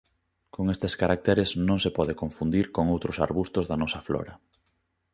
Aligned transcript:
Con 0.55 0.65
estes 0.75 0.93
caracteres 1.01 1.49
non 1.67 1.77
se 1.83 1.91
pode 1.97 2.13
confundir 2.21 2.65
con 2.75 2.85
outros 2.93 3.17
arbustos 3.25 3.65
da 3.69 3.79
nosa 3.81 3.99
flora. 4.07 4.33